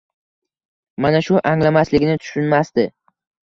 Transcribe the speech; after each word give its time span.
Mana 1.05 1.21
shu 1.29 1.39
anglamasligini 1.51 2.19
tushunmasdi. 2.25 2.91